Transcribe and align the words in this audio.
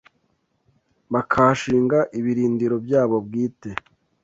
bakahashinga 1.13 1.99
ibirindiro 2.19 2.75
byabo 2.85 3.15
bwite, 3.25 3.69